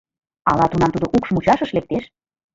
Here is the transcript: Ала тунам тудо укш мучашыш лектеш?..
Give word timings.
Ала 0.49 0.65
тунам 0.69 0.91
тудо 0.93 1.07
укш 1.15 1.29
мучашыш 1.33 1.69
лектеш?.. 1.77 2.03